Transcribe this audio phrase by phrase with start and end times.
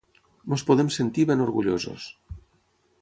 [0.55, 2.11] Ens podem sentir ben orgullosos.